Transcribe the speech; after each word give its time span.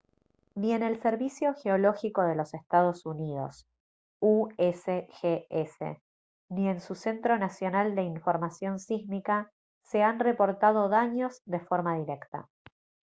ni 0.55 0.71
en 0.71 0.81
el 0.81 0.99
servicio 0.99 1.53
geológico 1.53 2.23
de 2.23 2.33
los 2.33 2.55
estados 2.55 3.05
unidos 3.05 3.67
usgs 4.19 5.21
ni 6.49 6.67
en 6.69 6.81
su 6.81 6.95
centro 6.95 7.37
nacional 7.37 7.93
de 7.93 8.01
información 8.01 8.79
sísmica 8.79 9.51
se 9.83 10.01
han 10.01 10.17
reportado 10.19 10.89
daños 10.89 11.43
de 11.45 11.59
forma 11.59 11.99
directa 11.99 12.49